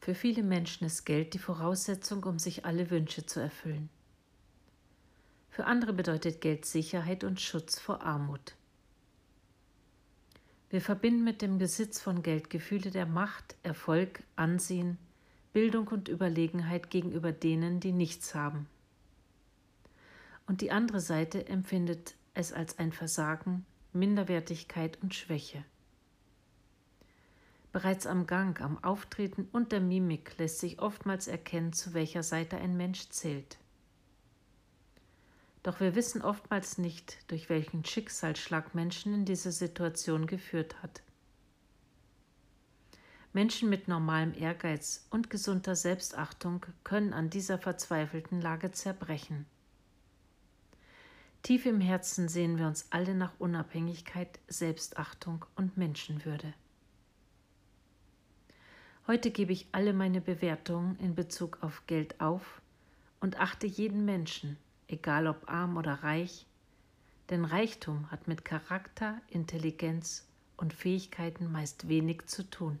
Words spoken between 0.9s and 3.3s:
Geld die Voraussetzung, um sich alle Wünsche